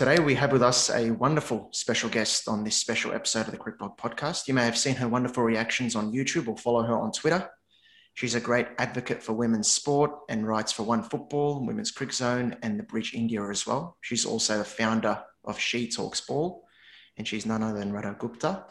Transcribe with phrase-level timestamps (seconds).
[0.00, 3.58] Today we have with us a wonderful special guest on this special episode of the
[3.58, 4.48] CricBlog podcast.
[4.48, 7.50] You may have seen her wonderful reactions on YouTube or follow her on Twitter.
[8.14, 12.82] She's a great advocate for women's sport and writes for OneFootball, Women's CricZone, and the
[12.82, 13.98] Bridge India as well.
[14.00, 16.64] She's also the founder of She Talks Ball,
[17.18, 18.64] and she's none other than Radha Gupta.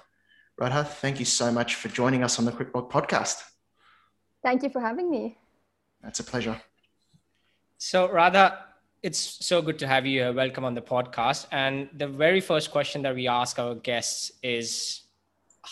[0.58, 3.44] Radha, thank you so much for joining us on the CricBlog podcast.
[4.42, 5.38] Thank you for having me.
[6.02, 6.60] That's a pleasure.
[7.78, 8.66] So, Radha,
[9.02, 10.34] it's so good to have you here.
[10.34, 11.48] Welcome on the podcast.
[11.52, 15.04] And the very first question that we ask our guests is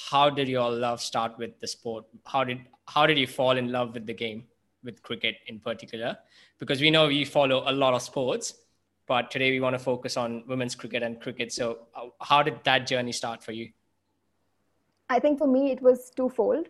[0.09, 2.05] how did your love start with the sport?
[2.25, 4.45] How did how did you fall in love with the game,
[4.83, 6.17] with cricket in particular?
[6.57, 8.53] Because we know you follow a lot of sports,
[9.07, 11.51] but today we want to focus on women's cricket and cricket.
[11.51, 13.69] So, uh, how did that journey start for you?
[15.09, 16.67] I think for me, it was twofold.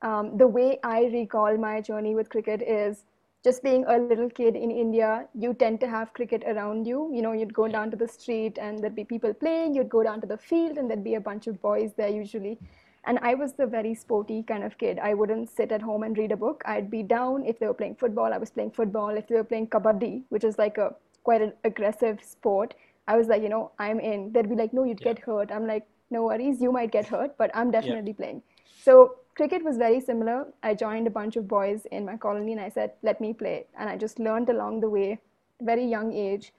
[0.00, 3.04] Um, the way I recall my journey with cricket is
[3.44, 7.10] just being a little kid in India, you tend to have cricket around you.
[7.12, 10.02] You know, you'd go down to the street and there'd be people playing, you'd go
[10.02, 12.58] down to the field and there'd be a bunch of boys there usually.
[13.04, 15.00] And I was the very sporty kind of kid.
[15.00, 16.62] I wouldn't sit at home and read a book.
[16.64, 19.08] I'd be down if they were playing football, I was playing football.
[19.10, 22.74] If they were playing kabaddi, which is like a quite an aggressive sport,
[23.08, 24.30] I was like, you know, I'm in.
[24.32, 25.14] They'd be like, no, you'd yeah.
[25.14, 25.50] get hurt.
[25.50, 28.24] I'm like, no worries, you might get hurt, but I'm definitely yeah.
[28.24, 28.42] playing.
[28.82, 30.46] So cricket was very similar.
[30.62, 33.66] I joined a bunch of boys in my colony and I said, let me play.
[33.78, 35.18] And I just learned along the way,
[35.60, 36.52] very young age.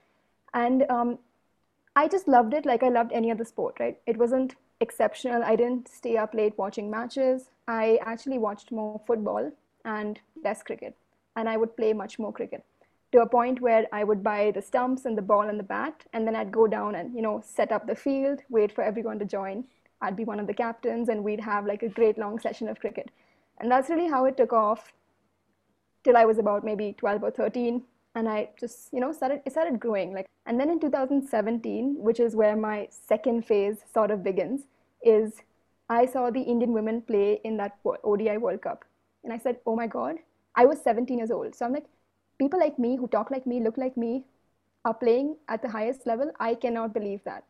[0.54, 1.20] And um,
[1.96, 4.00] I just loved it like I loved any other sport, right?
[4.06, 5.44] It wasn't exceptional.
[5.44, 7.50] I didn't stay up late watching matches.
[7.68, 9.52] I actually watched more football
[9.86, 10.96] and less cricket.
[11.36, 12.64] And I would play much more cricket
[13.12, 16.06] to a point where I would buy the stumps and the ball and the bat.
[16.14, 19.20] And then I'd go down and, you know, set up the field, wait for everyone
[19.20, 19.66] to join
[20.04, 22.80] I'd be one of the captains and we'd have like a great long session of
[22.80, 23.10] cricket.
[23.60, 24.92] And that's really how it took off
[26.04, 27.82] till I was about maybe 12 or 13.
[28.16, 30.14] And I just, you know, started, it started growing.
[30.14, 34.64] Like, and then in 2017, which is where my second phase sort of begins,
[35.02, 35.42] is
[35.90, 38.84] I saw the Indian women play in that ODI World Cup.
[39.24, 40.18] And I said, oh my God,
[40.56, 41.56] I was 17 years old.
[41.56, 41.86] So I'm like,
[42.38, 44.26] people like me who talk like me, look like me,
[44.86, 46.30] are playing at the highest level.
[46.40, 47.46] I cannot believe that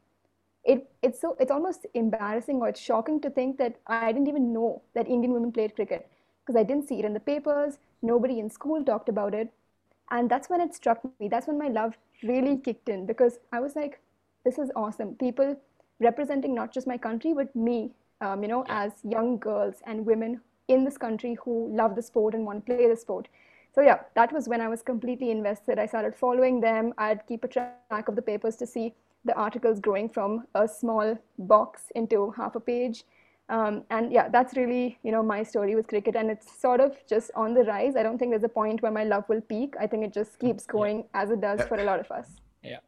[0.64, 4.54] it it's so it's almost embarrassing or it's shocking to think that I didn't even
[4.54, 6.08] know that Indian women played cricket
[6.46, 7.80] because I didn't see it in the papers.
[8.02, 9.52] Nobody in school talked about it,
[10.12, 11.28] and that's when it struck me.
[11.28, 14.00] That's when my love really kicked in because I was like,
[14.46, 15.16] this is awesome.
[15.16, 15.58] People
[16.00, 17.92] representing not just my country but me,
[18.22, 22.34] um, you know, as young girls and women in this country who love the sport
[22.34, 23.28] and want to play the sport.
[23.76, 25.80] So yeah, that was when I was completely invested.
[25.80, 26.94] I started following them.
[26.98, 28.94] I'd keep a track of the papers to see
[29.26, 33.04] the articles growing from a small box into half a page.
[33.50, 36.96] Um, and yeah, that's really you know my story with cricket, and it's sort of
[37.08, 37.96] just on the rise.
[37.96, 39.76] I don't think there's a point where my love will peak.
[39.80, 41.22] I think it just keeps going yeah.
[41.22, 42.28] as it does for a lot of us.
[42.64, 42.80] Yeah,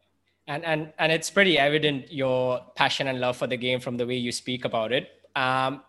[0.46, 4.06] and and and it's pretty evident your passion and love for the game from the
[4.06, 5.10] way you speak about it.
[5.36, 5.82] Um,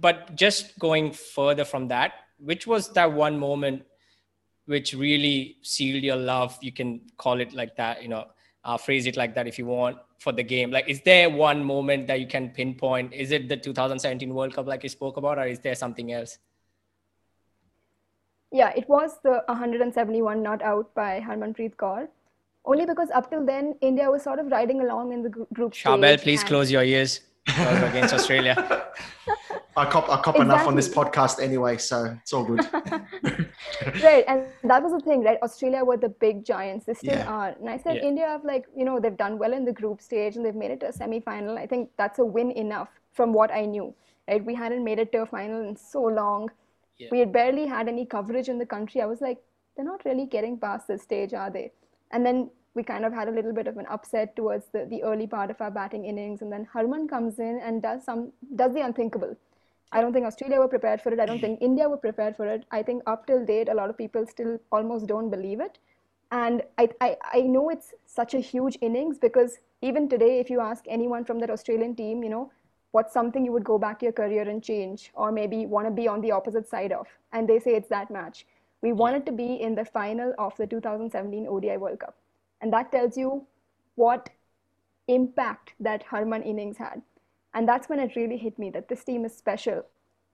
[0.00, 3.82] but just going further from that, which was that one moment
[4.66, 6.56] which really sealed your love?
[6.62, 8.26] You can call it like that, you know,
[8.64, 10.70] uh, phrase it like that if you want for the game.
[10.70, 13.12] Like is there one moment that you can pinpoint?
[13.12, 16.38] Is it the 2017 world cup like you spoke about or is there something else?
[18.52, 22.08] Yeah it was the 171 not out by harmanpreet kaur.
[22.66, 26.18] Only because up till then india was sort of riding along in the group Charbel,
[26.20, 26.48] please and...
[26.48, 27.20] close your ears.
[27.46, 28.54] Against australia
[29.76, 30.42] I cop I cop exactly.
[30.42, 32.60] enough on this podcast anyway, so it's all good.
[34.02, 35.38] right, and that was the thing, right?
[35.42, 37.28] Australia were the big giants; they still yeah.
[37.28, 37.48] are.
[37.60, 38.02] And I said yeah.
[38.02, 40.70] India have like you know they've done well in the group stage and they've made
[40.70, 41.58] it to a semi-final.
[41.58, 43.94] I think that's a win enough from what I knew.
[44.28, 46.50] Right, we hadn't made it to a final in so long.
[46.98, 47.08] Yeah.
[47.10, 49.00] We had barely had any coverage in the country.
[49.00, 49.38] I was like,
[49.76, 51.72] they're not really getting past this stage, are they?
[52.12, 55.02] And then we kind of had a little bit of an upset towards the, the
[55.02, 58.74] early part of our batting innings and then Harman comes in and does some does
[58.74, 59.36] the unthinkable
[59.92, 61.20] I don't think Australia were prepared for it.
[61.20, 62.64] I don't think India were prepared for it.
[62.70, 65.78] I think up till date, a lot of people still almost don't believe it.
[66.30, 70.60] And I, I, I know it's such a huge innings because even today, if you
[70.60, 72.50] ask anyone from that Australian team, you know,
[72.90, 76.08] what's something you would go back your career and change, or maybe want to be
[76.08, 78.46] on the opposite side of, and they say it's that match.
[78.82, 82.16] We wanted to be in the final of the 2017 ODI World Cup.
[82.60, 83.46] And that tells you
[83.96, 84.30] what
[85.08, 87.02] impact that Harman innings had.
[87.54, 89.84] And that's when it really hit me that this team is special.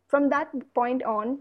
[0.08, 1.40] From that point on,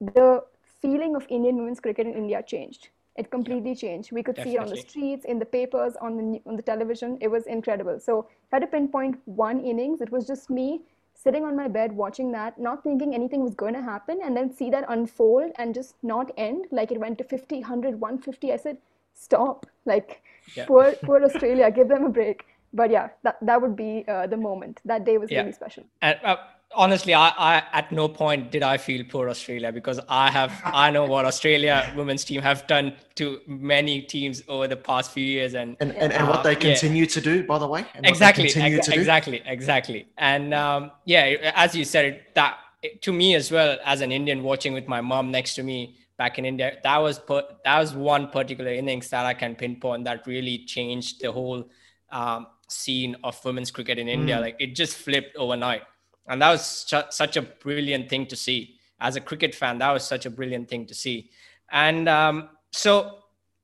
[0.00, 0.44] the
[0.82, 2.88] feeling of Indian women's cricket in India changed.
[3.16, 4.12] It completely changed.
[4.12, 4.52] We could Definitely.
[4.52, 7.18] see it on the streets, in the papers, on the on the television.
[7.20, 7.98] It was incredible.
[8.00, 10.82] So if I had to pinpoint one innings, it was just me
[11.14, 14.50] sitting on my bed watching that, not thinking anything was going to happen, and then
[14.50, 16.66] see that unfold and just not end.
[16.70, 18.52] Like it went to 50, 100, 150.
[18.52, 18.78] I said,
[19.14, 20.22] stop like
[20.56, 20.64] yeah.
[20.66, 24.36] poor poor australia give them a break but yeah that, that would be uh, the
[24.36, 25.40] moment that day was yeah.
[25.40, 26.36] really special and uh,
[26.74, 30.90] honestly I, I at no point did i feel poor australia because i have i
[30.90, 35.54] know what australia women's team have done to many teams over the past few years
[35.54, 37.08] and and, and, and what they continue yeah.
[37.08, 42.22] to do by the way exactly ex- exactly exactly and um, yeah as you said
[42.34, 42.58] that
[43.02, 46.38] to me as well as an indian watching with my mom next to me back
[46.38, 50.24] in india that was per, that was one particular innings that i can pinpoint that
[50.26, 51.68] really changed the whole
[52.12, 54.36] um, scene of women's cricket in india.
[54.36, 54.40] Mm.
[54.40, 55.82] like it just flipped overnight.
[56.28, 58.76] And that was such a brilliant thing to see.
[59.00, 61.30] As a cricket fan that was such a brilliant thing to see.
[61.72, 63.18] And um, so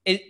[0.04, 0.20] it,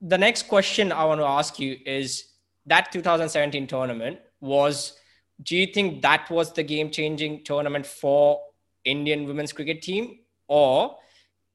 [0.00, 2.28] the next question i want to ask you is
[2.66, 4.98] that 2017 tournament was
[5.42, 8.40] do you think that was the game changing tournament for
[8.84, 10.18] indian women's cricket team?
[10.48, 10.96] Or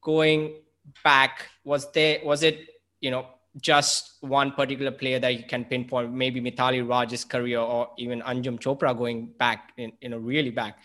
[0.02, 0.54] going
[1.02, 2.68] back was there was it
[3.00, 3.26] you know
[3.60, 8.58] just one particular player that you can pinpoint, maybe Mithali Raj's career or even Anjum
[8.58, 10.78] Chopra going back in, you know, really back.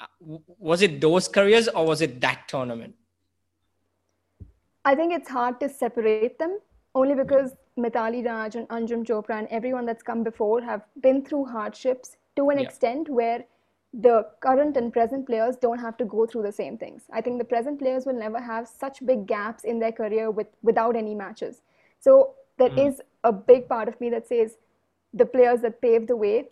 [0.00, 2.94] Uh, was it those careers or was it that tournament?
[4.84, 6.58] I think it's hard to separate them
[6.94, 11.46] only because Mithali Raj and Anjum Chopra and everyone that's come before have been through
[11.46, 12.64] hardships to an yeah.
[12.64, 13.44] extent where
[13.92, 17.02] the current and present players don't have to go through the same things.
[17.12, 20.46] I think the present players will never have such big gaps in their career with
[20.62, 21.62] without any matches.
[22.00, 22.88] So there mm.
[22.88, 24.56] is a big part of me that says
[25.12, 26.48] the players that paved the way,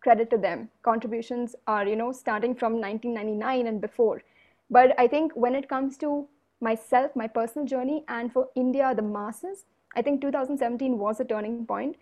[0.00, 0.68] credit to them.
[0.82, 4.22] Contributions are, you know, starting from 1999 and before.
[4.70, 6.26] But I think when it comes to
[6.60, 9.64] myself, my personal journey, and for India, the masses,
[9.94, 11.96] I think 2017 was a turning point.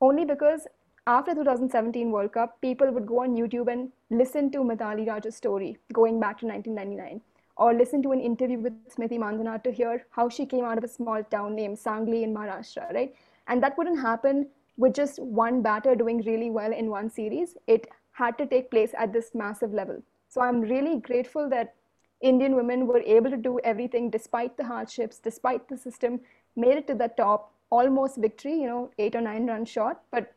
[0.00, 0.66] Only because
[1.06, 5.78] after 2017 World Cup, people would go on YouTube and listen to Mithali Raj's story
[5.92, 7.20] going back to 1999
[7.58, 10.84] or listen to an interview with Smriti Mandhana to hear how she came out of
[10.84, 13.14] a small town named Sangli in Maharashtra, right?
[13.48, 14.46] And that wouldn't happen
[14.76, 17.56] with just one batter doing really well in one series.
[17.66, 20.00] It had to take place at this massive level.
[20.28, 21.74] So I'm really grateful that
[22.20, 26.20] Indian women were able to do everything despite the hardships, despite the system,
[26.54, 29.98] made it to the top, almost victory, you know, eight or nine runs short.
[30.10, 30.32] But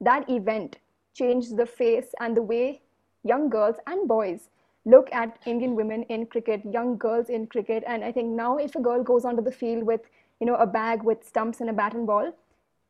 [0.00, 0.76] that event
[1.14, 2.80] changed the face and the way
[3.24, 4.48] young girls and boys
[4.84, 7.84] look at Indian women in cricket, young girls in cricket.
[7.86, 10.00] And I think now if a girl goes onto the field with,
[10.40, 12.32] you know, a bag with stumps and a bat and ball,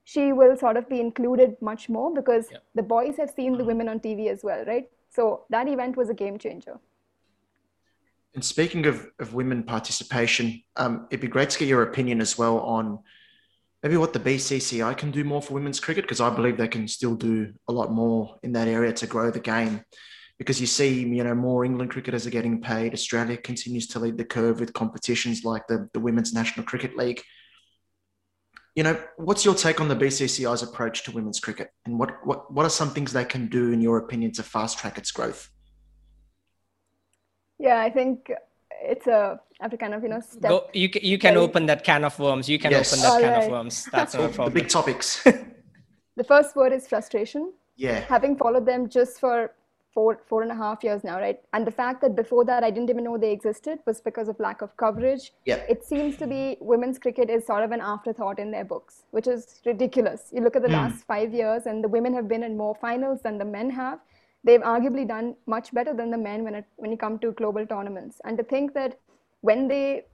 [0.04, 2.58] she will sort of be included much more because yeah.
[2.74, 3.66] the boys have seen the mm-hmm.
[3.68, 4.88] women on TV as well, right?
[5.10, 6.78] So that event was a game changer.
[8.34, 12.38] And speaking of, of women participation, um, it'd be great to get your opinion as
[12.38, 13.00] well on
[13.82, 16.88] maybe what the BCCI can do more for women's cricket, because I believe they can
[16.88, 19.84] still do a lot more in that area to grow the game
[20.42, 22.92] because you see, you know, more England cricketers are getting paid.
[22.92, 27.22] Australia continues to lead the curve with competitions like the, the Women's National Cricket League.
[28.74, 32.52] You know, what's your take on the BCCI's approach to women's cricket, and what what
[32.52, 35.48] what are some things they can do, in your opinion, to fast track its growth?
[37.58, 38.32] Yeah, I think
[38.82, 40.50] it's a I have to kind of you know step.
[40.50, 42.48] Go, you can, you can open that can of worms.
[42.48, 42.92] You can yes.
[42.92, 43.44] open that can right.
[43.44, 43.86] of worms.
[43.92, 44.54] That's no problem.
[44.54, 45.22] The big topics.
[46.16, 47.52] the first word is frustration.
[47.76, 48.00] Yeah.
[48.08, 49.52] Having followed them just for
[49.94, 51.40] four four and a half years now right?
[51.52, 54.38] And the fact that before that i didn't even know they existed was because of
[54.40, 55.32] lack of coverage.
[55.44, 55.56] Yeah.
[55.68, 59.26] It seems to be women's cricket is sort of an afterthought in their books which
[59.26, 60.30] is ridiculous.
[60.32, 60.80] You look at the mm.
[60.80, 63.98] last five years and the women have been in more finals than the men have.
[64.44, 67.66] They've arguably done much better than the men when it when you come to global
[67.66, 68.20] tournaments.
[68.24, 68.98] And to think that
[69.40, 70.04] when they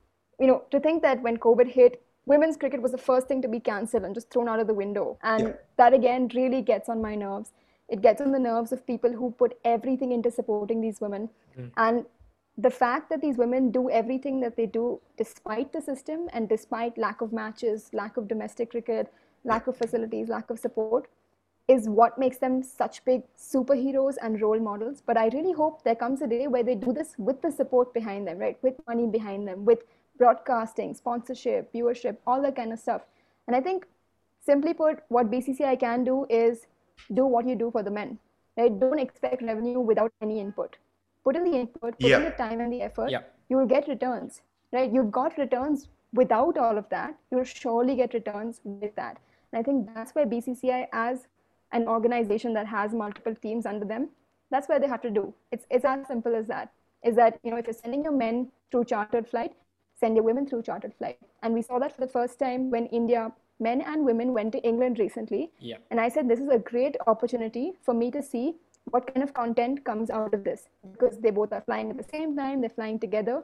[0.40, 3.48] you know to think that when covid hit women's cricket was the first thing to
[3.48, 5.18] be cancelled and just thrown out of the window.
[5.22, 5.52] And yeah.
[5.78, 7.52] that again really gets on my nerves
[7.88, 11.28] it gets on the nerves of people who put everything into supporting these women.
[11.58, 11.70] Mm.
[11.76, 12.06] and
[12.58, 16.98] the fact that these women do everything that they do despite the system and despite
[16.98, 19.12] lack of matches lack of domestic cricket
[19.44, 21.08] lack of facilities lack of support
[21.68, 25.02] is what makes them such big superheroes and role models.
[25.04, 27.92] But i really hope there comes a day where they do this with the support
[27.94, 28.58] behind them right?
[28.62, 29.84] With money behind them with
[30.16, 33.02] broadcasting sponsorship viewership all that kind of stuff.
[33.46, 33.86] And i think
[34.44, 36.66] simply put what bcci can do is
[37.14, 38.18] do what you do for the men.
[38.56, 38.78] Right?
[38.78, 40.76] Don't expect revenue without any input.
[41.24, 42.18] Put in the input, put yeah.
[42.18, 43.10] in the time and the effort.
[43.10, 43.22] Yeah.
[43.48, 44.42] You will get returns.
[44.72, 44.92] Right?
[44.92, 47.14] You've got returns without all of that.
[47.30, 49.18] You'll surely get returns with that.
[49.52, 51.26] And I think that's where BCCI, as
[51.72, 54.08] an organization that has multiple teams under them,
[54.50, 55.34] that's where they have to do.
[55.52, 56.72] It's it's as simple as that.
[57.04, 59.52] Is that you know if you're sending your men through chartered flight,
[60.00, 61.18] send your women through chartered flight.
[61.42, 64.62] And we saw that for the first time when India men and women went to
[64.62, 65.50] England recently.
[65.58, 65.76] Yeah.
[65.90, 68.54] And I said, this is a great opportunity for me to see
[68.90, 72.04] what kind of content comes out of this because they both are flying at the
[72.04, 73.42] same time, they're flying together.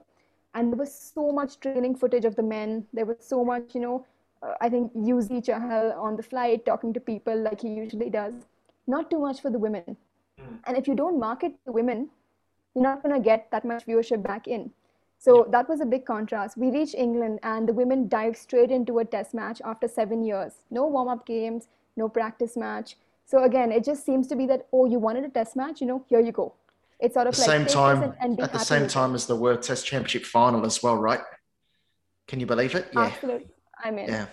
[0.55, 2.87] And there was so much training footage of the men.
[2.93, 4.07] There was so much, you know,
[4.43, 8.35] uh, I think, Yuzi Chahal on the flight, talking to people like he usually does.
[8.87, 9.97] Not too much for the women.
[10.41, 10.59] Mm.
[10.67, 12.09] And if you don't market to women,
[12.75, 14.71] you're not going to get that much viewership back in.
[15.25, 16.59] So that was a big contrast.
[16.59, 20.53] We reached England and the women dived straight into a test match after seven years.
[20.71, 22.97] No warm up games, no practice match.
[23.25, 25.87] So again, it just seems to be that, oh, you wanted a test match, you
[25.87, 26.53] know, here you go.
[27.01, 29.63] It's sort of the like same time and, at the same time as the World
[29.63, 31.23] Test Championship final as well, right?
[32.29, 32.89] Can you believe it?
[32.93, 33.05] Yeah.
[33.05, 33.49] Absolutely.
[33.83, 34.27] I mean, yeah.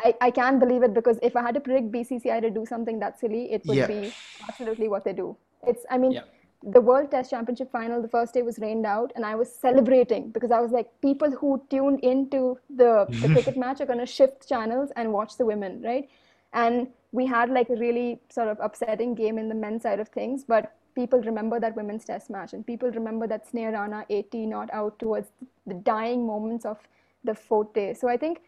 [0.00, 2.98] I, I can believe it because if I had to predict BCCI to do something
[3.00, 3.86] that silly, it would yeah.
[3.86, 4.14] be
[4.48, 5.36] absolutely what they do.
[5.66, 6.22] It's, I mean, yeah.
[6.62, 10.30] The World Test Championship final, the first day was rained out, and I was celebrating
[10.30, 14.06] because I was like, people who tuned into the, the cricket match are going to
[14.06, 16.08] shift channels and watch the women, right?
[16.52, 20.08] And we had like a really sort of upsetting game in the men's side of
[20.08, 24.46] things, but people remember that women's test match and people remember that Sneha Rana 80
[24.46, 25.28] not out towards
[25.66, 26.78] the dying moments of
[27.24, 27.94] the fourth day.
[27.94, 28.42] So I think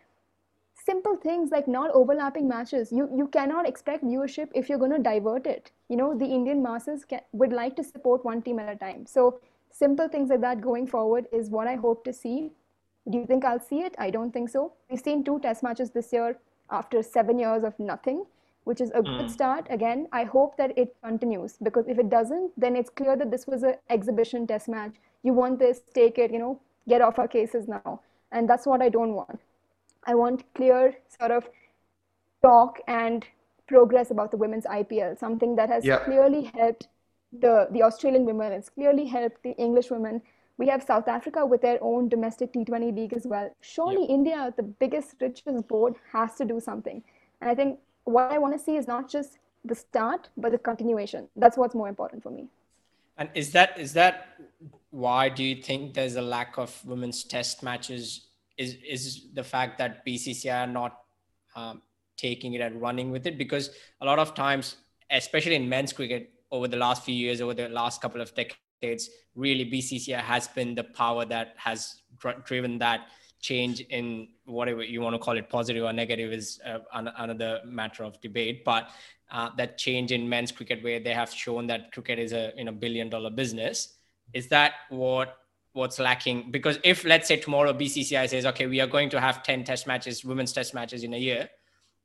[0.85, 2.93] simple things like not overlapping matches.
[2.93, 5.71] You you cannot expect viewership if you're going to divert it.
[5.89, 9.07] You know the indian masses can, would like to support one team at a time.
[9.07, 12.51] So simple things like that going forward is what i hope to see.
[13.11, 13.95] Do you think i'll see it?
[13.99, 14.73] I don't think so.
[14.91, 16.37] We've seen two test matches this year
[16.71, 18.25] after seven years of nothing
[18.65, 19.19] which is a mm.
[19.19, 19.67] good start.
[19.79, 23.47] Again i hope that it continues because if it doesn't then it's clear that this
[23.47, 24.95] was an exhibition test match.
[25.23, 26.61] You want this take it you know
[26.95, 28.01] get off our cases now.
[28.33, 29.41] And that's what i don't want
[30.05, 31.49] I want clear sort of
[32.43, 33.25] talk and
[33.67, 36.89] progress about the women's IPL, something that has clearly helped
[37.41, 40.23] the, the Australian women, it's clearly helped the English women.
[40.57, 43.51] We have South Africa with their own domestic T20 league as well.
[43.61, 47.03] Surely India, the biggest, richest board, has to do something.
[47.41, 50.59] And I think what I want to see is not just the start, but the
[50.59, 51.29] continuation.
[51.35, 52.47] That's what's more important for me.
[53.17, 54.29] And is that is that
[54.91, 59.79] why do you think there's a lack of women's test matches is is the fact
[59.79, 60.99] that BCCI are not
[61.57, 61.83] um,
[62.17, 63.71] taking it and running with it because
[64.01, 64.77] a lot of times,
[65.11, 69.11] especially in men's cricket, over the last few years, over the last couple of decades,
[69.35, 73.09] really BCCI has been the power that has dr- driven that
[73.41, 78.05] change in whatever you want to call it, positive or negative, is uh, another matter
[78.05, 78.65] of debate.
[78.65, 78.91] But
[79.31, 82.65] uh, that change in men's cricket, where they have shown that cricket is a you
[82.65, 83.95] know billion dollar business,
[84.33, 85.37] is that what
[85.75, 89.43] what's lacking because if let's say tomorrow bcci says okay we are going to have
[89.43, 91.49] 10 test matches women's test matches in a year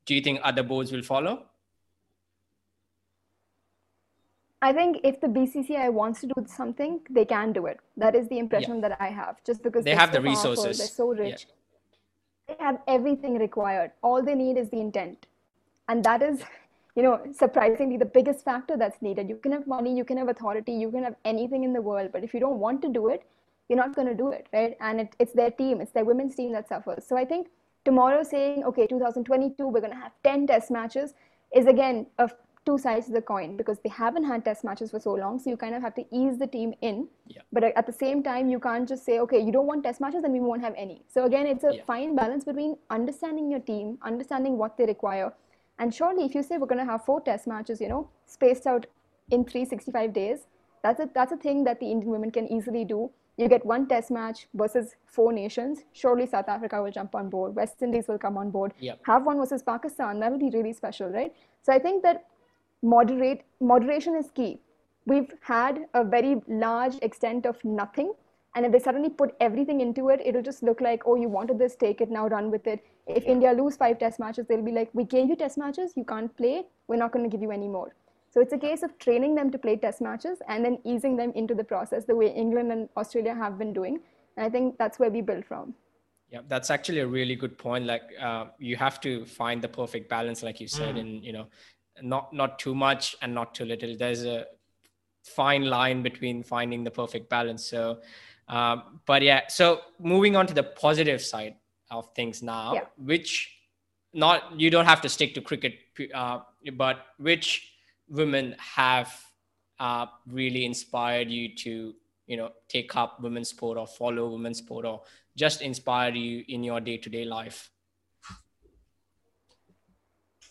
[0.06, 1.46] do you think other boards will follow
[4.62, 7.80] I think if the BCCI wants to do something, they can do it.
[7.96, 8.90] That is the impression yeah.
[8.90, 9.42] that I have.
[9.46, 12.56] Just because they have so the resources, they're so rich, yeah.
[12.58, 13.92] they have everything required.
[14.02, 15.28] All they need is the intent,
[15.88, 16.42] and that is,
[16.98, 19.30] you know, surprisingly the biggest factor that's needed.
[19.30, 22.10] You can have money, you can have authority, you can have anything in the world,
[22.12, 23.24] but if you don't want to do it,
[23.70, 24.76] you're not going to do it, right?
[24.82, 27.06] And it, it's their team, it's their women's team that suffers.
[27.08, 27.48] So I think
[27.86, 31.14] tomorrow saying, okay, 2022, we're going to have 10 test matches
[31.56, 32.34] is again of
[32.66, 35.40] two sides of the coin because they haven't had test matches for so long.
[35.40, 37.08] So you kind of have to ease the team in.
[37.28, 37.42] Yeah.
[37.54, 40.24] But at the same time, you can't just say, okay, you don't want test matches,
[40.24, 41.04] then we won't have any.
[41.08, 41.84] So again, it's a yeah.
[41.86, 45.34] fine balance between understanding your team, understanding what they require.
[45.80, 48.68] And surely, if you say we're going to have four test matches, you know, spaced
[48.68, 48.86] out
[49.32, 50.40] in 365 days,
[50.84, 53.88] that's a, that's a thing that the Indian women can easily do you get one
[53.88, 55.80] test match versus four nations.
[55.94, 57.56] Surely South Africa will jump on board.
[57.56, 58.74] West Indies will come on board.
[58.80, 59.00] Yep.
[59.06, 60.20] Have one versus Pakistan.
[60.20, 61.34] That will be really special, right?
[61.64, 62.26] So I think that
[62.82, 64.60] moderate moderation is key.
[65.06, 68.12] We've had a very large extent of nothing.
[68.56, 71.60] And if they suddenly put everything into it, it'll just look like, oh, you wanted
[71.60, 72.84] this, take it now, run with it.
[73.08, 76.04] If India lose five test matches, they'll be like, we gave you test matches, you
[76.04, 77.96] can't play, we're not going to give you any more.
[78.32, 81.32] So it's a case of training them to play test matches and then easing them
[81.36, 84.00] into the process the way England and Australia have been doing.
[84.38, 85.74] And I think that's where we build from.
[86.32, 87.86] Yeah, that's actually a really good point.
[87.86, 91.00] Like uh, you have to find the perfect balance, like you said, mm.
[91.00, 91.48] and you know,
[92.04, 93.98] not not too much and not too little.
[93.98, 94.46] There's a
[95.24, 97.66] fine line between finding the perfect balance.
[97.66, 98.00] So,
[98.48, 99.48] um, but yeah.
[99.48, 101.56] So moving on to the positive side
[101.90, 102.86] of things now, yeah.
[102.98, 103.56] which
[104.14, 105.74] not you don't have to stick to cricket,
[106.14, 106.42] uh,
[106.76, 107.74] but which
[108.10, 109.14] women have
[109.80, 111.94] uh, really inspired you to
[112.28, 115.02] you know take up women's sport or follow women's sport or
[115.36, 117.72] just inspire you in your day-to-day life?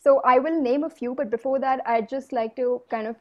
[0.03, 3.17] So i will name a few but before that i'd just like to kind of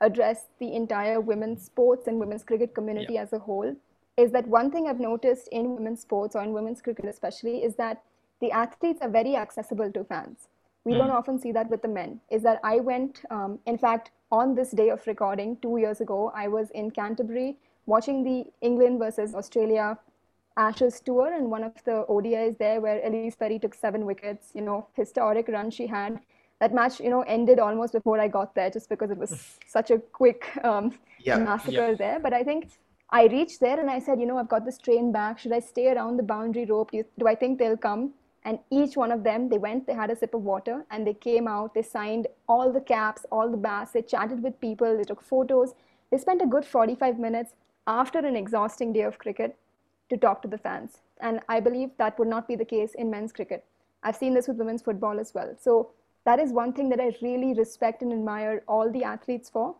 [0.00, 3.22] address the entire women's sports and women's cricket community yeah.
[3.22, 3.76] as a whole.
[4.16, 7.76] Is that one thing i've noticed in women's sports or in women's cricket especially is
[7.76, 8.02] that
[8.40, 10.48] the athletes are very accessible to fans
[10.84, 10.98] we mm.
[10.98, 14.54] don't often see that with the men is that i went um, in fact on
[14.54, 17.56] this day of recording two years ago i was in canterbury
[17.86, 19.98] watching the england versus australia
[20.56, 24.60] Ashes tour and one of the ODIs there where Ellyse Perry took seven wickets, you
[24.60, 26.20] know, historic run she had.
[26.60, 29.90] That match, you know, ended almost before I got there just because it was such
[29.90, 32.18] a quick um, massacre there.
[32.20, 32.68] But I think
[33.10, 35.38] I reached there and I said, you know, I've got this train back.
[35.38, 36.90] Should I stay around the boundary rope?
[36.90, 38.12] Do, you, do I think they'll come?
[38.44, 41.14] And each one of them, they went, they had a sip of water, and they
[41.14, 45.04] came out, they signed all the caps, all the bats, they chatted with people, they
[45.04, 45.74] took photos.
[46.10, 47.54] They spent a good 45 minutes
[47.86, 49.56] after an exhausting day of cricket
[50.08, 50.98] to talk to the fans.
[51.20, 53.64] And I believe that would not be the case in men's cricket.
[54.02, 55.54] I've seen this with women's football as well.
[55.60, 55.90] So
[56.24, 59.74] that is one thing that I really respect and admire all the athletes for.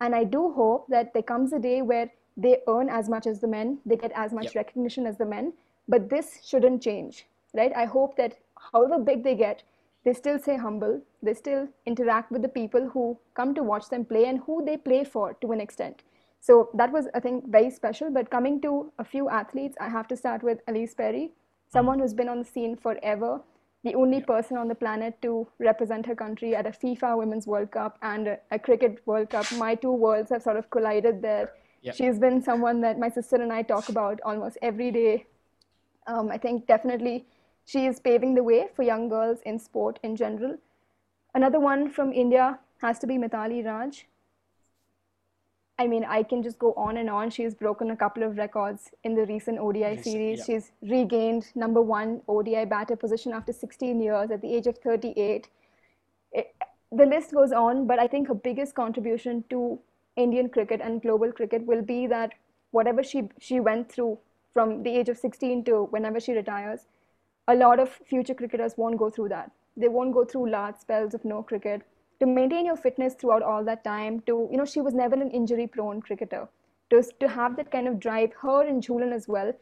[0.00, 3.40] And I do hope that there comes a day where they earn as much as
[3.40, 4.56] the men, they get as much yep.
[4.56, 5.52] recognition as the men.
[5.88, 7.72] But this shouldn't change, right?
[7.74, 8.38] I hope that
[8.72, 9.62] however big they get,
[10.04, 14.04] they still stay humble, they still interact with the people who come to watch them
[14.04, 16.04] play and who they play for to an extent.
[16.40, 18.10] So that was, I think, very special.
[18.10, 21.32] But coming to a few athletes, I have to start with Ellyse Perry,
[21.68, 23.40] someone who's been on the scene forever,
[23.82, 27.70] the only person on the planet to represent her country at a FIFA Women's World
[27.72, 29.46] Cup and a, a Cricket World Cup.
[29.52, 31.52] My two worlds have sort of collided there.
[31.82, 31.94] Yep.
[31.96, 35.26] She's been someone that my sister and I talk about almost every day.
[36.06, 37.26] Um, I think definitely
[37.66, 40.56] she is paving the way for young girls in sport in general.
[41.34, 44.06] Another one from India has to be Mithali Raj.
[45.78, 47.28] I mean, I can just go on and on.
[47.28, 50.38] She's broken a couple of records in the recent ODI series.
[50.38, 50.44] Yeah.
[50.44, 55.48] She's regained number one ODI batter position after 16 years at the age of 38.
[56.32, 56.54] It,
[56.92, 59.78] the list goes on, but I think her biggest contribution to
[60.16, 62.32] Indian cricket and global cricket will be that
[62.70, 64.18] whatever she, she went through
[64.54, 66.86] from the age of 16 to whenever she retires,
[67.48, 69.50] a lot of future cricketers won't go through that.
[69.76, 71.82] They won't go through large spells of no cricket.
[72.20, 75.30] To maintain your fitness throughout all that time to you know she was never an
[75.30, 76.48] injury prone cricketer.
[76.90, 79.52] To, to have that kind of drive her and Jhulan as well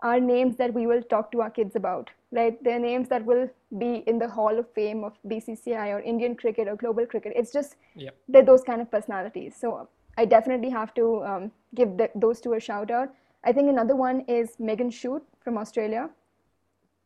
[0.00, 2.62] are names that we will talk to our kids about right?
[2.62, 6.68] They're names that will be in the hall of fame of bcci or indian cricket
[6.68, 7.32] or global cricket.
[7.34, 8.14] It's just yep.
[8.28, 9.56] they're those kind of personalities.
[9.58, 13.70] So i definitely have to um, give the, those two a shout out i think
[13.74, 16.08] another one is megan schutt from australia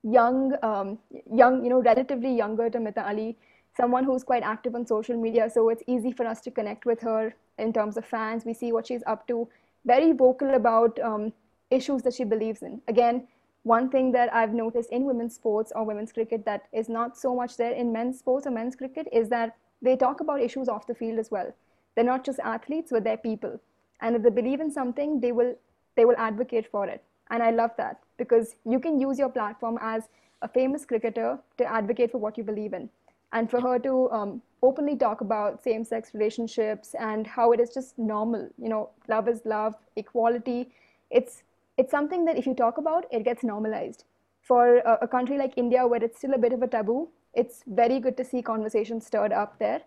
[0.03, 0.99] young um,
[1.33, 3.37] young you know relatively younger to mithali
[3.77, 5.49] someone who's quite active on social media.
[5.51, 8.45] So it's easy for us to connect with her in terms of fans.
[8.45, 9.49] We see what she's up to,
[9.85, 11.33] very vocal about um,
[11.71, 12.81] issues that she believes in.
[12.89, 13.27] Again,
[13.63, 17.35] one thing that I've noticed in women's sports or women's cricket that is not so
[17.35, 20.87] much there in men's sports or men's cricket is that they talk about issues off
[20.87, 21.55] the field as well.
[21.95, 23.61] They're not just athletes, but they're people.
[24.01, 25.55] And if they believe in something, they will
[25.95, 27.05] they will advocate for it.
[27.31, 30.09] And I love that because you can use your platform as
[30.43, 32.89] a famous cricketer to advocate for what you believe in.
[33.33, 37.99] And for her to um, openly talk about same-sex relationships and how it is just
[37.99, 40.71] normal you know love is love equality
[41.11, 41.43] it's
[41.79, 44.05] it's something that if you talk about it gets normalized.
[44.43, 47.09] For a, a country like india where it's still a bit of a taboo
[47.43, 49.83] it's very good to see conversations stirred up there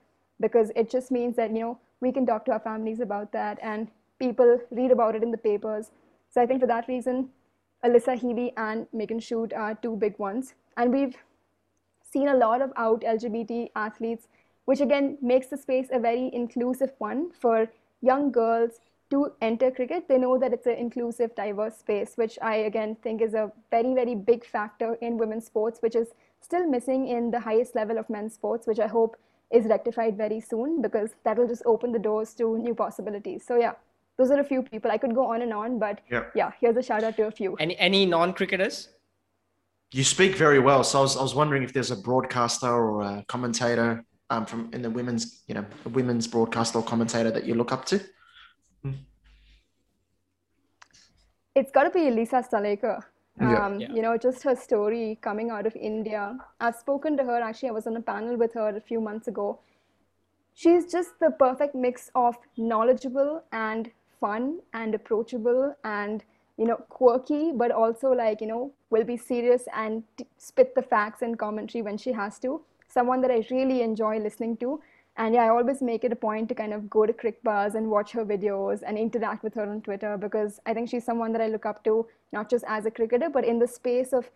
[0.46, 3.60] because it just means that you know we can talk to our families about that
[3.62, 5.92] and people read about it in the papers.
[6.30, 7.30] So i think for that reason
[7.88, 11.18] alyssa healy and megan schutt are two big ones and we've
[12.16, 14.28] seen a lot of out LGBT athletes,
[14.66, 17.68] which again makes the space a very inclusive one for
[18.02, 20.08] young girls to enter cricket.
[20.08, 23.94] They know that it's an inclusive, diverse space, which I again think is a very,
[23.94, 28.10] very big factor in women's sports, which is still missing in the highest level of
[28.10, 29.18] men's sports, which I hope
[29.52, 33.44] is rectified very soon because that will just open the doors to new possibilities.
[33.46, 33.74] So yeah,
[34.18, 34.92] those are a few people.
[34.92, 37.32] I could go on and on, but yeah, yeah here's a shout out to a
[37.32, 37.56] few.
[37.60, 38.90] Any any non cricketers?
[39.92, 40.84] You speak very well.
[40.84, 44.70] So I was, I was wondering if there's a broadcaster or a commentator um, from
[44.74, 48.02] in the women's, you know, a women's broadcaster or commentator that you look up to.
[51.56, 53.02] It's got to be Lisa Sthalekar.
[53.40, 53.92] Um, yeah.
[53.94, 56.38] You know, just her story coming out of India.
[56.60, 57.42] I've spoken to her.
[57.42, 59.60] Actually, I was on a panel with her a few months ago.
[60.54, 66.24] She's just the perfect mix of knowledgeable and fun and approachable and
[66.58, 70.82] you know quirky but also like you know will be serious and t- spit the
[70.82, 72.62] facts and commentary when she has to.
[72.88, 74.82] Someone that i really enjoy listening to.
[75.18, 77.90] And yeah i always make it a point to kind of go to Cricbuzz and
[77.90, 81.44] watch her videos and interact with her on twitter because i think she's someone that
[81.46, 81.94] i look up to
[82.38, 84.30] not just as a cricketer but in the space of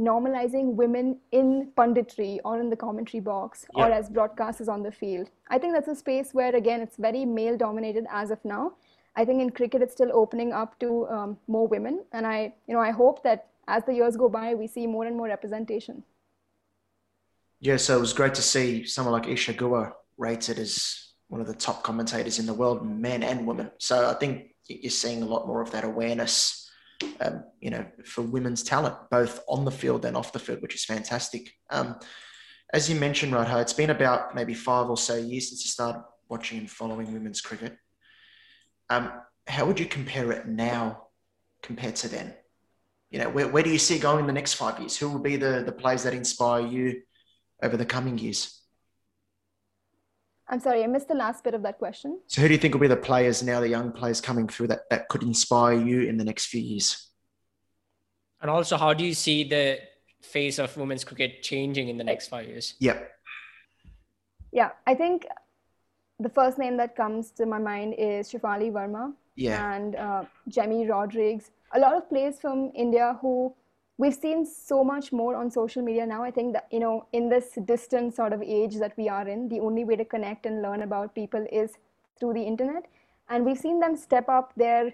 [0.00, 3.84] normalizing women in punditry or in the commentary box yeah.
[3.84, 5.28] or as broadcasters on the field.
[5.48, 8.74] I think that's a space where again it's very male dominated as of now
[9.18, 12.74] I think in cricket it's still opening up to um, more women, and I, you
[12.74, 16.04] know, I hope that as the years go by, we see more and more representation.
[17.60, 21.48] Yeah, so it was great to see someone like Isa Guha rated as one of
[21.48, 23.72] the top commentators in the world, men and women.
[23.78, 26.70] So I think you're seeing a lot more of that awareness
[27.20, 30.74] um, you know, for women's talent, both on the field and off the field, which
[30.74, 31.52] is fantastic.
[31.70, 31.98] Um,
[32.72, 36.04] as you mentioned, Radha, it's been about maybe five or so years since you started
[36.28, 37.76] watching and following women's cricket.
[38.90, 39.12] Um,
[39.46, 41.08] how would you compare it now
[41.62, 42.34] compared to then?
[43.10, 44.96] You know, where, where do you see going in the next five years?
[44.96, 47.02] Who will be the, the players that inspire you
[47.62, 48.60] over the coming years?
[50.50, 52.20] I'm sorry, I missed the last bit of that question.
[52.26, 54.68] So, who do you think will be the players now, the young players coming through
[54.68, 57.10] that, that could inspire you in the next few years?
[58.40, 59.78] And also, how do you see the
[60.22, 62.74] face of women's cricket changing in the next five years?
[62.80, 63.10] Yep.
[64.52, 65.26] Yeah, I think
[66.20, 69.74] the first name that comes to my mind is Shafali Verma yeah.
[69.74, 71.50] and uh, Jemmie Rodrigues.
[71.74, 73.54] A lot of players from India who
[73.98, 77.28] we've seen so much more on social media now i think that you know in
[77.28, 80.62] this distant sort of age that we are in the only way to connect and
[80.62, 81.72] learn about people is
[82.18, 82.86] through the internet
[83.28, 84.92] and we've seen them step up their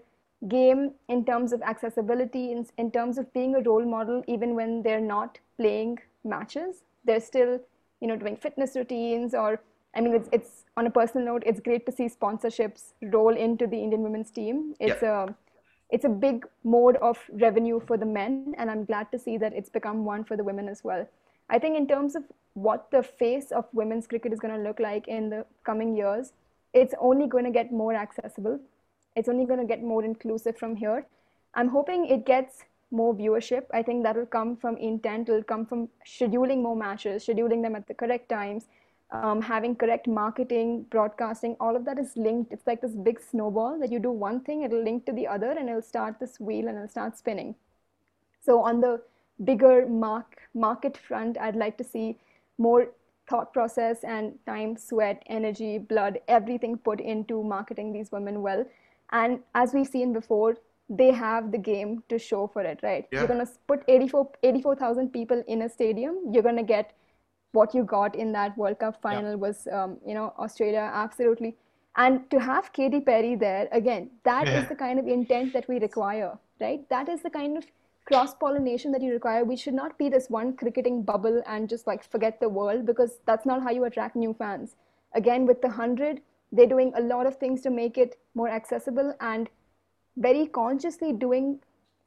[0.49, 4.83] game in terms of accessibility in, in terms of being a role model even when
[4.83, 7.61] they're not playing matches they're still
[8.01, 9.61] you know doing fitness routines or
[9.95, 13.67] i mean it's it's on a personal note it's great to see sponsorships roll into
[13.67, 14.75] the indian women's team.
[14.81, 15.35] It's a
[15.91, 19.53] it's a big mode of revenue for the men and i'm glad to see that
[19.53, 21.07] it's become one for the women as well.
[21.49, 24.81] I think in terms of what the face of women's cricket is going to look
[24.81, 26.33] like in the coming years
[26.73, 28.59] it's only going to get more accessible.
[29.15, 31.07] It's only going to get more inclusive from here.
[31.55, 33.67] I'm hoping it gets more viewership.
[33.73, 37.77] I think that will come from intent it'll come from scheduling more matches scheduling them
[37.77, 38.67] at the correct times
[39.11, 42.53] um, having correct marketing, broadcasting, all of that is linked.
[42.53, 45.51] It's like this big snowball that you do one thing, it'll link to the other,
[45.51, 47.55] and it'll start this wheel and it'll start spinning.
[48.41, 49.03] So on the
[49.45, 52.19] bigger mark market front, I'd like to see
[52.59, 52.89] more
[53.29, 58.67] thought process and time, sweat, energy, blood, everything put into marketing these women well.
[59.13, 60.57] And as we've seen before,
[60.91, 63.07] they have the game to show for it, right?
[63.11, 63.21] Yeah.
[63.21, 66.19] You're gonna put 84 84,000 people in a stadium.
[66.31, 66.93] You're gonna get
[67.55, 69.37] what you got in that World Cup final yeah.
[69.37, 71.57] was, um, you know, Australia absolutely.
[71.97, 74.63] And to have Katy Perry there again, that yeah.
[74.63, 76.89] is the kind of intent that we require, right?
[76.89, 77.65] That is the kind of
[78.05, 79.45] cross pollination that you require.
[79.45, 83.19] We should not be this one cricketing bubble and just like forget the world because
[83.27, 84.75] that's not how you attract new fans.
[85.15, 89.15] Again, with the 100, they're doing a lot of things to make it more accessible
[89.21, 89.49] and
[90.17, 91.61] very consciously doing,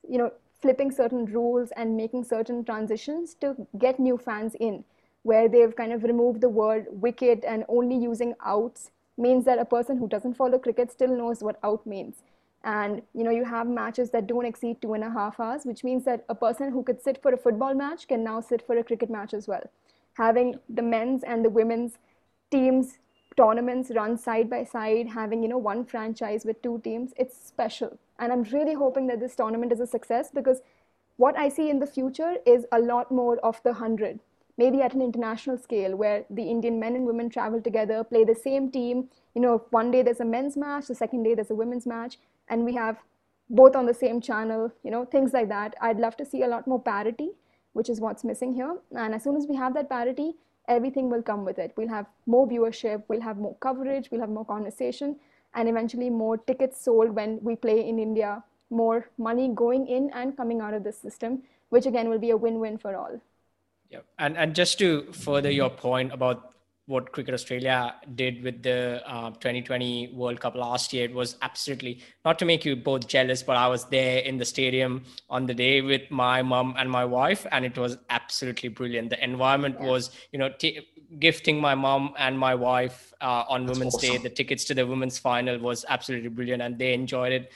[0.08, 0.32] you know,
[0.62, 4.84] flipping certain rules and making certain transitions to get new fans in
[5.28, 9.66] where they've kind of removed the word wicket and only using outs means that a
[9.66, 12.24] person who doesn't follow cricket still knows what out means.
[12.63, 15.84] And you know, you have matches that don't exceed two and a half hours, which
[15.84, 18.78] means that a person who could sit for a football match can now sit for
[18.78, 19.70] a cricket match as well.
[20.13, 21.98] Having the men's and the women's
[22.50, 22.98] teams
[23.36, 27.98] tournaments run side by side, having you know one franchise with two teams, it's special.
[28.18, 30.62] And I'm really hoping that this tournament is a success because
[31.18, 34.20] what I see in the future is a lot more of the hundred
[34.58, 38.36] maybe at an international scale where the Indian men and women travel together, play the
[38.36, 39.10] same team.
[39.36, 42.17] You know, one day there's a men's match, the second day there's a women's match,
[42.50, 42.98] and we have
[43.50, 45.76] both on the same channel, you know, things like that.
[45.82, 47.30] I'd love to see a lot more parity,
[47.74, 48.78] which is what's missing here.
[48.96, 50.36] And as soon as we have that parity,
[50.67, 51.74] everything will come with it.
[51.78, 55.15] We'll have more viewership, we'll have more coverage, we'll have more conversation,
[55.54, 60.36] and eventually more tickets sold when we play in India, more money going in and
[60.36, 63.22] coming out of this system, which again will be a win win for all.
[63.89, 66.54] Yeah, and and just to further your point about
[66.88, 72.02] what Cricket Australia did with the uh, 2020 World Cup last year, it was absolutely
[72.23, 75.54] not to make you both jealous, but I was there in the stadium on the
[75.54, 79.10] day with my mom and my wife, and it was absolutely brilliant.
[79.10, 79.88] The environment yeah.
[79.88, 80.88] was, you know, t-
[81.19, 84.10] gifting my mom and my wife uh, on That's Women's awesome.
[84.10, 87.52] Day the tickets to the women's final was absolutely brilliant, and they enjoyed it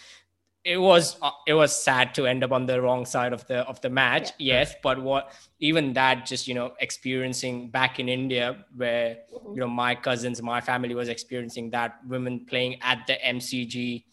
[0.63, 3.60] it was uh, it was sad to end up on the wrong side of the
[3.67, 4.60] of the match yeah.
[4.60, 9.54] yes but what even that just you know experiencing back in india where mm-hmm.
[9.54, 14.04] you know my cousins my family was experiencing that women playing at the mcg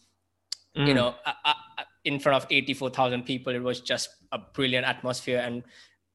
[0.75, 0.87] mm.
[0.87, 1.53] you know uh, uh,
[2.05, 5.63] in front of 84000 people it was just a brilliant atmosphere and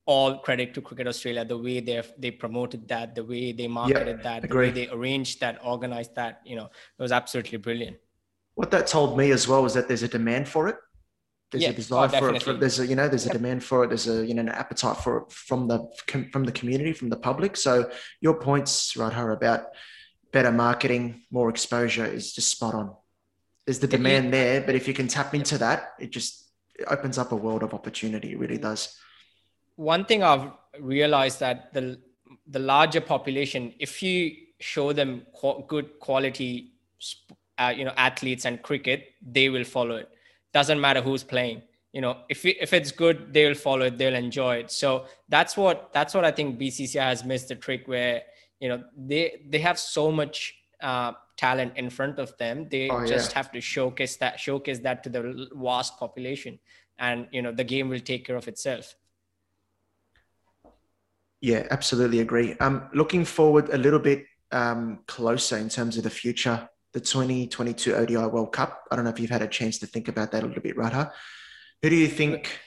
[0.07, 4.19] all credit to cricket australia the way they they promoted that the way they marketed
[4.19, 7.97] yeah, that the way they arranged that organized that you know it was absolutely brilliant
[8.55, 10.77] what that told me as well was that there's a demand for it.
[11.51, 12.43] There's yeah, a desire oh, for it.
[12.43, 13.89] For, there's a you know there's a demand for it.
[13.89, 15.89] There's a you know an appetite for it from the
[16.33, 17.57] from the community, from the public.
[17.57, 17.91] So
[18.21, 19.67] your points, Radha, about
[20.33, 22.95] better marketing, more exposure is just spot on.
[23.67, 27.19] There's the demand there, but if you can tap into that, it just it opens
[27.19, 28.33] up a world of opportunity.
[28.33, 28.97] It really does.
[29.77, 32.01] One thing I've realized that the
[32.47, 35.27] the larger population, if you show them
[35.69, 36.73] good quality
[37.59, 40.09] uh, you know athletes and cricket they will follow it.
[40.53, 41.63] Doesn't matter who's playing.
[41.93, 44.71] You know if if it's good they'll follow it they'll enjoy it.
[44.71, 48.23] So that's what that's what i think bcci has missed the trick where
[48.61, 52.69] you know they they have so much uh, talent in front of them.
[52.71, 53.39] They oh, just yeah.
[53.39, 56.59] have to showcase that showcase that to the vast population.
[56.99, 58.95] And you know the game will take care of itself.
[61.41, 62.55] Yeah absolutely agree.
[62.61, 67.95] Um looking forward a little bit um closer in terms of the future the 2022
[67.95, 70.43] odi world cup i don't know if you've had a chance to think about that
[70.43, 71.13] a little bit radha
[71.85, 72.59] who do you think?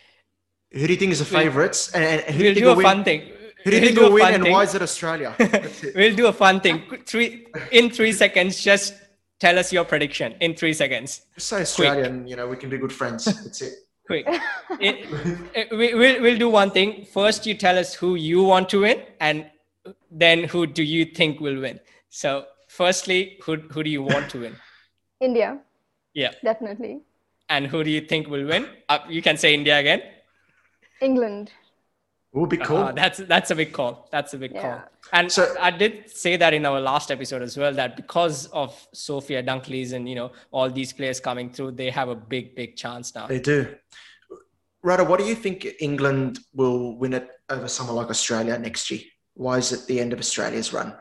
[0.71, 1.91] Who do you think is the favourites?
[1.91, 2.85] And, and who we'll do, do a win?
[2.85, 3.21] fun thing.
[3.63, 4.51] Who do you we'll think will win, and thing.
[4.51, 5.35] why is it Australia?
[5.39, 5.95] It.
[5.95, 6.83] we'll do a fun thing.
[7.07, 8.61] Three in three seconds.
[8.63, 8.93] Just
[9.39, 11.21] tell us your prediction in three seconds.
[11.33, 12.19] Just say Australian.
[12.19, 12.29] Quick.
[12.29, 13.25] You know, we can be good friends.
[13.43, 13.73] That's it.
[14.05, 14.27] Quick.
[14.79, 14.95] It,
[15.55, 17.05] it, we, we'll, we'll do one thing.
[17.05, 19.49] First, you tell us who you want to win, and
[20.11, 21.79] then who do you think will win.
[22.09, 22.45] So,
[22.77, 24.55] firstly, who who do you want to win?
[25.27, 25.59] India.
[26.13, 26.33] Yeah.
[26.43, 27.01] Definitely.
[27.49, 28.67] And who do you think will win?
[28.89, 30.01] Uh, you can say India again.
[31.01, 31.51] England.
[32.33, 32.77] Would be cool.
[32.77, 34.07] Uh, that's that's a big call.
[34.11, 34.61] That's a big yeah.
[34.61, 34.81] call.
[35.13, 38.75] And so I did say that in our last episode as well that because of
[38.93, 42.75] Sophia Dunkley's and you know all these players coming through, they have a big big
[42.75, 43.27] chance now.
[43.27, 43.75] They do.
[44.83, 49.01] Radha, what do you think England will win it over someone like Australia next year?
[49.33, 50.93] Why is it the end of Australia's run?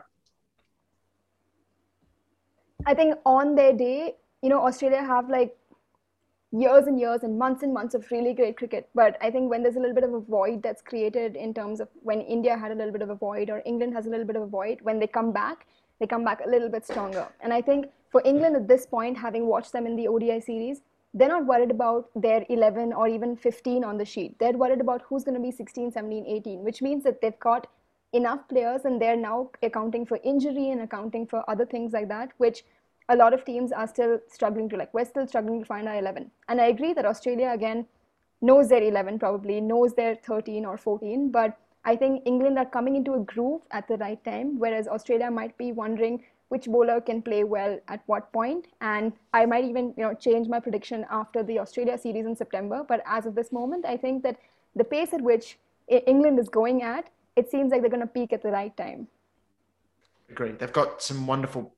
[2.85, 5.55] I think on their day, you know, Australia have like
[6.51, 8.89] years and years and months and months of really great cricket.
[8.95, 11.81] But I think when there's a little bit of a void that's created in terms
[11.81, 14.25] of when India had a little bit of a void or England has a little
[14.25, 15.65] bit of a void, when they come back,
[15.99, 17.27] they come back a little bit stronger.
[17.41, 20.81] And I think for England at this point, having watched them in the ODI series,
[21.13, 24.37] they're not worried about their 11 or even 15 on the sheet.
[24.39, 27.67] They're worried about who's going to be 16, 17, 18, which means that they've got
[28.13, 32.31] enough players and they're now accounting for injury and accounting for other things like that,
[32.37, 32.63] which
[33.09, 35.97] a lot of teams are still struggling to like we're still struggling to find our
[35.97, 37.85] 11 and i agree that australia again
[38.41, 42.95] knows their 11 probably knows their 13 or 14 but i think england are coming
[42.95, 47.21] into a groove at the right time whereas australia might be wondering which bowler can
[47.21, 48.67] play well at what point.
[48.79, 52.85] And i might even you know change my prediction after the australia series in september
[52.87, 54.37] but as of this moment i think that
[54.75, 58.33] the pace at which england is going at it seems like they're going to peak
[58.33, 59.07] at the right time
[60.33, 60.59] Great.
[60.59, 61.75] They've got some wonderful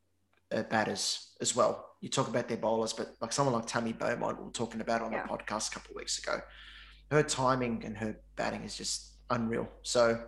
[0.52, 1.86] uh, batters as well.
[2.02, 5.02] You talk about their bowlers, but like someone like Tammy Beaumont, we were talking about
[5.02, 5.24] on yeah.
[5.24, 6.42] the podcast a couple of weeks ago.
[7.12, 9.70] Her timing and her batting is just unreal.
[9.84, 10.20] So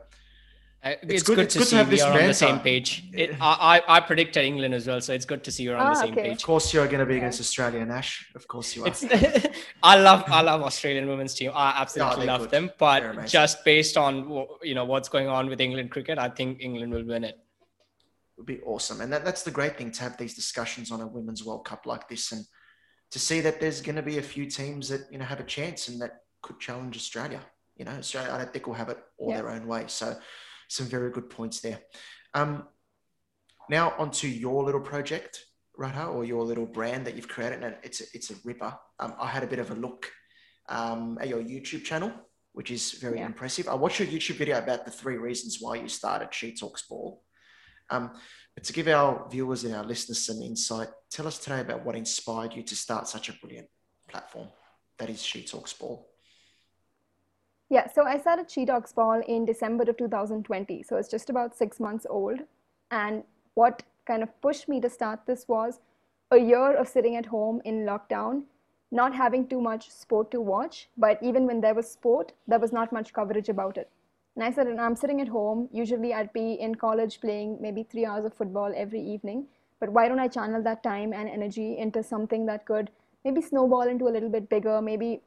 [0.83, 2.33] uh, it's, it's, good, good, it's to good see to have we are on the
[2.33, 3.03] same page.
[3.13, 5.93] It, I, I predicted England as well, so it's good to see you're on ah,
[5.93, 6.29] the same okay.
[6.29, 6.37] page.
[6.37, 8.29] Of course, you're going to be against Australia, Nash.
[8.35, 8.93] Of course, you are.
[9.83, 11.51] I love I love Australian women's team.
[11.53, 12.51] I absolutely oh, love good.
[12.51, 16.61] them, but just based on you know what's going on with England cricket, I think
[16.61, 17.37] England will win it
[18.41, 19.01] would be awesome.
[19.01, 21.85] And that, that's the great thing to have these discussions on a Women's World Cup
[21.85, 22.43] like this and
[23.11, 25.43] to see that there's going to be a few teams that, you know, have a
[25.43, 27.41] chance and that could challenge Australia.
[27.75, 29.37] You know, Australia, I don't think will have it all yeah.
[29.37, 29.83] their own way.
[29.87, 30.17] So
[30.71, 31.79] some very good points there.
[32.33, 32.67] Um,
[33.69, 35.43] now onto your little project,
[35.77, 37.63] Radha, or your little brand that you've created.
[37.63, 38.73] And it's a, it's a ripper.
[38.99, 40.09] Um, I had a bit of a look
[40.69, 42.11] um, at your YouTube channel,
[42.53, 43.25] which is very yeah.
[43.25, 43.67] impressive.
[43.67, 47.21] I watched your YouTube video about the three reasons why you started She Talks Ball.
[47.89, 48.11] Um,
[48.55, 51.95] but to give our viewers and our listeners some insight, tell us today about what
[51.95, 53.67] inspired you to start such a brilliant
[54.09, 54.47] platform
[54.99, 56.10] that is She Talks Ball.
[57.71, 60.83] Yeah, so I started She Talks Ball in December of 2020.
[60.83, 62.41] So it's just about six months old.
[62.91, 65.79] And what kind of pushed me to start this was
[66.31, 68.43] a year of sitting at home in lockdown,
[68.91, 70.89] not having too much sport to watch.
[70.97, 73.89] But even when there was sport, there was not much coverage about it.
[74.35, 75.69] And I said, and I'm sitting at home.
[75.71, 79.45] Usually I'd be in college playing maybe three hours of football every evening.
[79.79, 82.91] But why don't I channel that time and energy into something that could
[83.23, 84.81] maybe snowball into a little bit bigger?
[84.81, 85.21] Maybe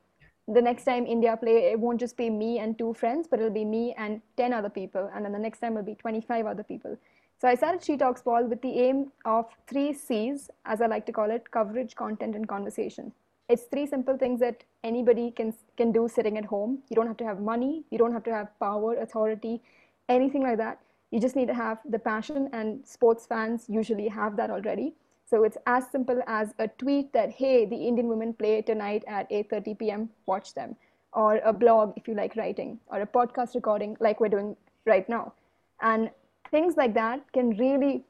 [0.47, 3.51] the next time India play, it won't just be me and two friends, but it'll
[3.51, 5.11] be me and 10 other people.
[5.15, 6.97] And then the next time it'll be 25 other people.
[7.41, 11.07] So I started She Talks Ball with the aim of three C's, as I like
[11.07, 13.13] to call it coverage, content, and conversation
[13.49, 17.17] it's three simple things that anybody can can do sitting at home you don't have
[17.17, 19.61] to have money you don't have to have power authority
[20.09, 20.79] anything like that
[21.11, 24.95] you just need to have the passion and sports fans usually have that already
[25.27, 29.31] so it's as simple as a tweet that hey the indian women play tonight at
[29.31, 30.11] 8:30 p.m.
[30.27, 30.77] watch them.
[31.13, 32.81] Or a blog if you like writing.
[32.89, 35.33] Or a podcast recording like we're doing right now.
[35.81, 36.11] And
[36.51, 38.05] things like that can really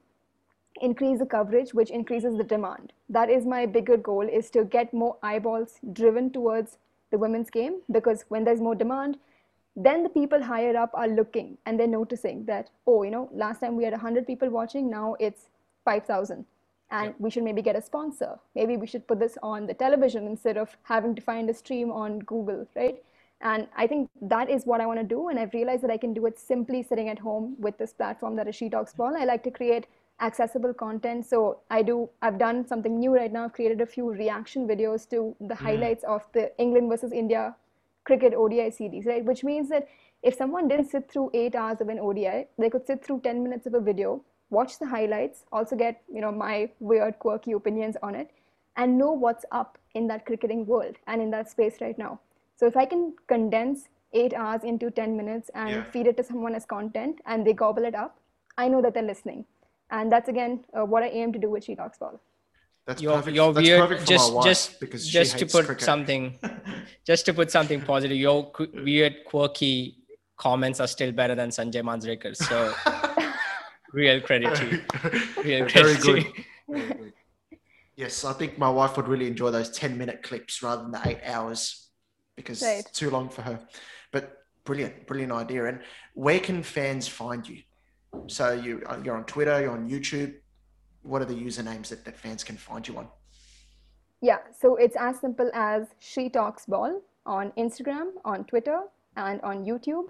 [0.81, 2.95] increase the coverage which increases the demand.
[3.11, 6.79] That is my bigger goal is to get more eyeballs driven towards
[7.11, 7.83] the women's game.
[7.93, 9.19] Because when there's more demand
[9.77, 13.61] then the people higher up are looking and they're noticing that oh you know last
[13.61, 15.49] time we had 100 people watching now it's
[15.85, 16.45] 5000
[16.91, 18.39] and we should maybe get a sponsor.
[18.55, 21.91] Maybe we should put this on the television instead of having to find a stream
[21.91, 23.03] on Google, right?
[23.41, 25.29] And I think that is what I want to do.
[25.29, 28.37] And I've realized that I can do it simply sitting at home with this platform
[28.37, 29.17] that is She Talks Ball.
[29.17, 29.87] I like to create
[30.21, 31.27] accessible content.
[31.27, 33.45] So I do, I've done something new right now.
[33.45, 35.59] I've created a few reaction videos to the mm.
[35.59, 37.55] highlights of the England versus India
[38.05, 39.25] cricket ODI series, right?
[39.25, 39.89] Which means that
[40.23, 43.43] if someone didn't sit through eight hours of an ODI, they could sit through 10
[43.43, 44.23] minutes of a video,
[44.59, 48.31] watch the highlights, also get, you know, my weird, quirky opinions on it,
[48.77, 52.13] and know what's up in that cricketing world and in that space right now.
[52.57, 55.85] So if I can condense eight hours into 10 minutes and Yeah.
[55.97, 58.17] feed it to someone as content and they gobble it up,
[58.65, 59.45] I know that they're listening.
[59.91, 62.21] And that's again uh, what I aim to do with She Talks Ball.
[62.87, 63.35] That's You're, perfect.
[63.37, 63.81] you're That's weird.
[63.83, 65.85] perfect for Just, my wife just, because she just to put cricket.
[65.91, 66.39] something,
[67.11, 68.17] just to put something positive.
[68.17, 69.75] Your qu- weird, quirky
[70.37, 72.35] comments are still better than Sanjay Manjrekar.
[72.37, 72.59] So,
[73.95, 74.83] real credit to you.
[75.45, 76.27] Real credit to good.
[76.69, 77.13] Very good.
[77.97, 81.01] Yes, I think my wife would really enjoy those 10 minute clips rather than the
[81.07, 81.89] eight hours
[82.37, 82.81] because Right.
[82.81, 83.61] it's too long for her.
[84.11, 85.67] But brilliant, brilliant idea.
[85.67, 85.81] And
[86.15, 87.63] where can fans find you?
[88.27, 90.35] So you, you're on Twitter, you're on YouTube.
[91.03, 93.09] What are the usernames that, that fans can find you on?
[94.21, 98.81] Yeah, so it's as simple as She Talks Ball on Instagram, on Twitter,
[99.17, 100.09] and on YouTube.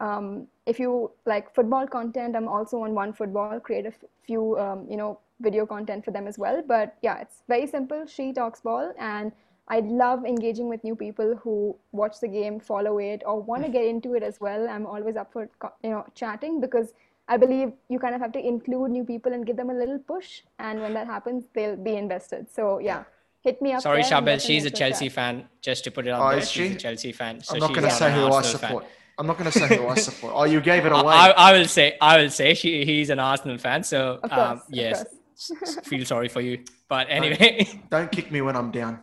[0.00, 4.86] Um, if you like football content, I'm also on OneFootball, create a f- few, um,
[4.88, 6.62] you know, video content for them as well.
[6.66, 8.06] But yeah, it's very simple.
[8.06, 9.32] She Talks Ball, and
[9.68, 13.70] I love engaging with new people who watch the game, follow it, or want to
[13.70, 14.68] get into it as well.
[14.68, 15.48] I'm always up for
[15.82, 16.92] you know chatting because
[17.28, 19.98] I believe you kind of have to include new people and give them a little
[19.98, 22.46] push, and when that happens, they'll be invested.
[22.52, 23.02] So yeah,
[23.42, 23.82] hit me up.
[23.82, 24.40] Sorry, there Shabel.
[24.40, 25.12] She's a Chelsea chat.
[25.12, 25.48] fan.
[25.60, 27.42] Just to put it on Oh, there, is she's a Chelsea fan.
[27.42, 28.84] So I'm not going to say who I support.
[28.84, 28.92] fan.
[29.18, 29.20] Support.
[29.20, 30.32] I'm not going to say who I support.
[30.36, 31.14] Oh, you gave it away.
[31.14, 33.82] I, I will say, I will say, she he's an Arsenal fan.
[33.84, 35.04] So Of um, yes,
[35.36, 35.50] course.
[35.62, 36.64] s- s- feel sorry for you.
[36.88, 39.00] But anyway, Don't kick me when I'm down.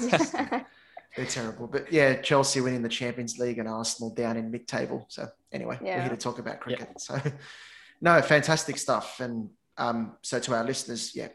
[1.16, 1.66] They're terrible.
[1.66, 5.06] But yeah, Chelsea winning the Champions League and Arsenal down in mid table.
[5.08, 7.00] So anyway, we're here to talk about cricket.
[7.00, 7.20] So
[8.00, 9.20] no, fantastic stuff.
[9.20, 11.28] And um, so to our listeners, yeah,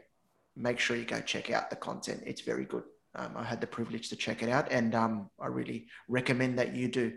[0.56, 2.22] make sure you go check out the content.
[2.26, 2.84] It's very good.
[3.14, 6.74] Um, I had the privilege to check it out and um, I really recommend that
[6.74, 7.12] you do.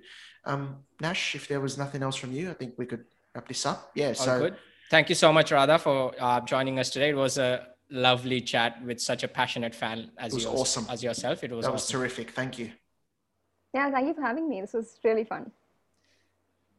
[0.46, 3.66] Um, Nash, if there was nothing else from you, I think we could wrap this
[3.66, 3.92] up.
[3.96, 4.10] Yeah.
[4.10, 4.56] all So good.
[4.90, 7.10] Thank you so much, Radha, for uh, joining us today.
[7.10, 10.86] It was a lovely chat with such a passionate fan as you awesome.
[10.90, 11.44] as yourself.
[11.44, 12.00] It was that was awesome.
[12.00, 12.32] terrific.
[12.32, 12.72] Thank you.
[13.74, 14.62] yeah, thank you for having me.
[14.62, 15.52] This was really fun.